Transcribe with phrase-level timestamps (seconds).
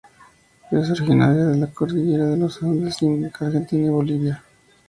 [0.71, 4.43] Es originaria de la Cordillera de los Andes en Argentina y Bolivia.